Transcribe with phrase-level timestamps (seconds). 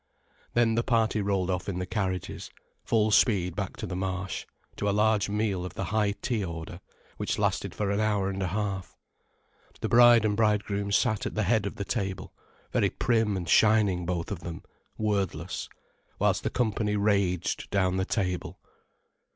[0.55, 2.49] Then the party rolled off in the carriages,
[2.83, 6.81] full speed back to the Marsh, to a large meal of the high tea order,
[7.17, 8.97] which lasted for an hour and a half.
[9.79, 12.33] The bride and bridegroom sat at the head of the table,
[12.73, 14.63] very prim and shining both of them,
[14.97, 15.69] wordless,
[16.17, 18.57] whilst the company raged down the table.